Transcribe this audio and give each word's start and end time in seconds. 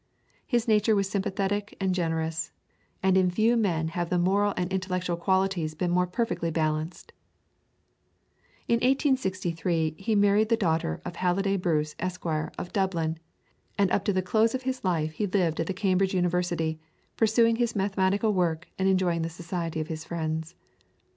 His 0.47 0.67
nature 0.67 0.95
was 0.95 1.07
sympathetic 1.07 1.77
and 1.79 1.93
generous, 1.93 2.51
and 3.03 3.15
in 3.15 3.29
few 3.29 3.55
men 3.55 3.89
have 3.89 4.09
the 4.09 4.17
moral 4.17 4.55
and 4.57 4.73
intellectual 4.73 5.15
qualities 5.15 5.75
been 5.75 5.91
more 5.91 6.07
perfectly 6.07 6.49
balanced." 6.49 7.13
In 8.67 8.77
1863 8.77 9.93
he 9.99 10.15
married 10.15 10.49
the 10.49 10.57
daughter 10.57 11.03
of 11.05 11.13
Haliday 11.17 11.61
Bruce, 11.61 11.93
Esq., 11.99 12.25
of 12.25 12.73
Dublin 12.73 13.19
and 13.77 13.91
up 13.91 14.03
to 14.05 14.11
the 14.11 14.23
close 14.23 14.55
of 14.55 14.63
his 14.63 14.83
life 14.83 15.11
he 15.11 15.27
lived 15.27 15.59
at 15.59 15.67
the 15.67 15.71
Cambridge 15.71 16.15
Observatory, 16.15 16.79
pursuing 17.15 17.57
his 17.57 17.75
mathematical 17.75 18.33
work 18.33 18.67
and 18.79 18.89
enjoying 18.89 19.21
the 19.21 19.29
society 19.29 19.79
of 19.79 19.87
his 19.87 20.03
friends. 20.03 20.55